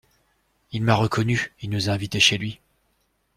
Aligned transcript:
Il 0.71 0.81
m’a 0.83 0.95
reconnu, 0.95 1.53
il 1.61 1.69
nous 1.69 1.87
a 1.87 1.93
invités 1.93 2.19
chez 2.19 2.39
lui. 2.39 2.59